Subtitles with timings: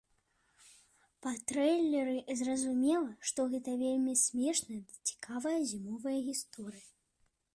[1.25, 6.87] Па трэйлеры зразумела, што гэта вельмі смешная ды цікавая зімовая гісторыя.